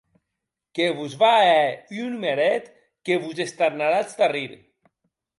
Que 0.77 0.85
vos 0.99 1.11
va 1.23 1.27
a 1.33 1.43
hèr 1.49 1.99
un 2.03 2.07
numeret 2.13 2.71
que 3.09 3.17
vos 3.27 3.43
estarnaratz 3.45 4.17
d'arrir. 4.23 4.47